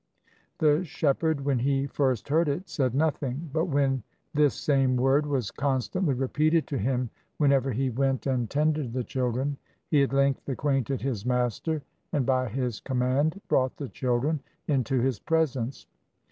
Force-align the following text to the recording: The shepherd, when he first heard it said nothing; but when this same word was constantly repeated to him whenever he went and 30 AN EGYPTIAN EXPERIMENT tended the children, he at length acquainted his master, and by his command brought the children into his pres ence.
The 0.57 0.83
shepherd, 0.83 1.41
when 1.45 1.59
he 1.59 1.85
first 1.85 2.29
heard 2.29 2.49
it 2.49 2.67
said 2.67 2.95
nothing; 2.95 3.51
but 3.53 3.65
when 3.65 4.01
this 4.33 4.55
same 4.55 4.95
word 4.95 5.27
was 5.27 5.51
constantly 5.51 6.15
repeated 6.15 6.65
to 6.69 6.79
him 6.79 7.11
whenever 7.37 7.71
he 7.71 7.91
went 7.91 8.25
and 8.25 8.49
30 8.49 8.59
AN 8.61 8.67
EGYPTIAN 8.69 8.69
EXPERIMENT 8.71 8.75
tended 8.75 8.93
the 8.93 9.07
children, 9.07 9.57
he 9.91 10.01
at 10.01 10.11
length 10.13 10.49
acquainted 10.49 11.01
his 11.01 11.23
master, 11.23 11.83
and 12.11 12.25
by 12.25 12.49
his 12.49 12.79
command 12.79 13.39
brought 13.47 13.77
the 13.77 13.89
children 13.89 14.39
into 14.67 14.99
his 15.01 15.19
pres 15.19 15.55
ence. 15.55 15.85